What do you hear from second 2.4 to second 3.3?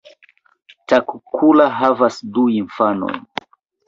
infanojn.